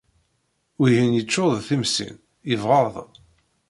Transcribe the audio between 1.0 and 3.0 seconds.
yeččur d tismin, yebɣeḍ